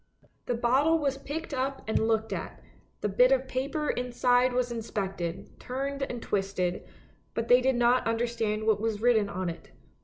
[0.47, 2.59] The bottle was picked up and looked at,
[3.01, 6.87] the bit of paper inside was inspected, turned and twisted,
[7.35, 9.69] but they did not understand what was written on it.